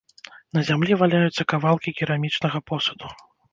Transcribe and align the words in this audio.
На 0.57 0.63
зямлі 0.69 0.97
валяюцца 1.01 1.47
кавалкі 1.53 1.95
керамічнага 2.01 2.65
посуду. 2.73 3.15